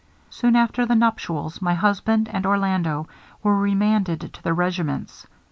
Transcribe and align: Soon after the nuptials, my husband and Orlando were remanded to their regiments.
Soon 0.31 0.55
after 0.55 0.83
the 0.83 0.95
nuptials, 0.95 1.61
my 1.61 1.75
husband 1.75 2.27
and 2.27 2.43
Orlando 2.43 3.07
were 3.43 3.55
remanded 3.61 4.33
to 4.33 4.41
their 4.41 4.55
regiments. 4.55 5.27